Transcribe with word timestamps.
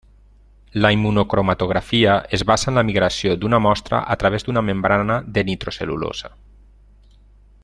La 0.73 0.89
immunocromatografia 0.91 2.15
es 2.39 2.43
basa 2.51 2.71
en 2.71 2.79
la 2.79 2.83
migració 2.87 3.37
d'una 3.43 3.61
mostra 3.67 4.03
a 4.17 4.21
través 4.23 4.47
d'una 4.49 4.67
membrana 4.71 5.23
de 5.37 5.45
nitrocel·lulosa. 5.51 6.37